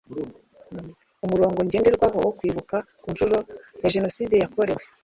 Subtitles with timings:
[1.25, 3.35] umurongo ngenderwaho wo kwibuka ku nshuro
[3.81, 4.83] ya jenoside yakorewe